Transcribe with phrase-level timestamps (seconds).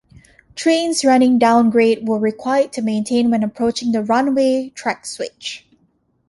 [0.55, 5.67] Trains running downgrade were required to maintain when approaching the runaway track switch.